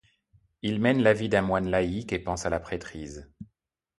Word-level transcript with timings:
Il 0.63 0.81
mène 0.81 1.03
la 1.03 1.13
vie 1.13 1.29
d’un 1.29 1.43
moine 1.43 1.69
laïc 1.69 2.11
et 2.11 2.17
pense 2.17 2.47
à 2.47 2.49
la 2.49 2.59
prêtrise. 2.59 3.31